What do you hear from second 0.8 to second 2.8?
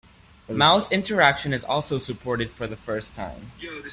interaction is also supported for the